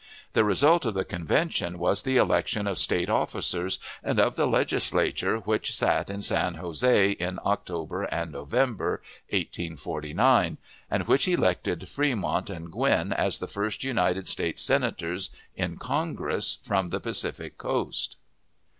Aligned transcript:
The 0.33 0.43
result 0.43 0.87
of 0.87 0.95
the 0.95 1.05
convention 1.05 1.77
was 1.77 2.01
the 2.01 2.17
election 2.17 2.65
of 2.65 2.79
State 2.79 3.07
officers, 3.07 3.77
and 4.03 4.19
of 4.19 4.35
the 4.35 4.47
Legislature 4.47 5.37
which 5.37 5.75
sat 5.77 6.09
in 6.09 6.23
San 6.23 6.55
Jose 6.55 7.11
in 7.11 7.37
October 7.45 8.05
and 8.05 8.31
November, 8.31 9.03
1849, 9.29 10.57
and 10.89 11.07
which 11.07 11.27
elected 11.27 11.87
Fremont 11.87 12.49
and 12.49 12.71
Gwin 12.71 13.13
as 13.13 13.37
the 13.37 13.47
first 13.47 13.83
United 13.83 14.27
States 14.27 14.63
Senators 14.63 15.29
in 15.55 15.77
Congress 15.77 16.57
from 16.63 16.87
the 16.87 16.99
Pacific 16.99 17.59
coast. 17.59 18.15